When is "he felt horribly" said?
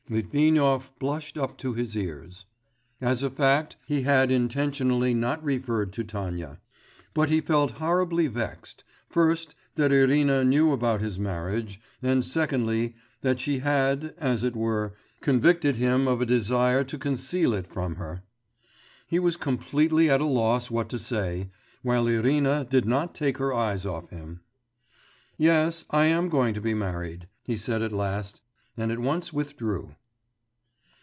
7.29-8.27